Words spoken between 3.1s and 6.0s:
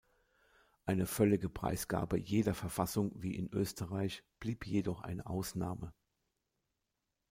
wie in Österreich blieb jedoch eine Ausnahme.